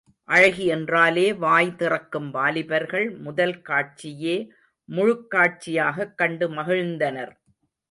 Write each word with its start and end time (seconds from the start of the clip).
அழகி 0.23 0.65
என்றாலே 0.65 1.33
வாய் 1.33 1.75
திறக்கும் 1.75 2.31
வாலிபர்கள் 2.31 3.17
முதல் 3.17 3.61
காட்சியே 3.69 4.35
முழுக்காட்சியாகக் 4.89 6.15
கண்டு 6.15 6.49
மகிழ்ந்தனர். 6.49 7.33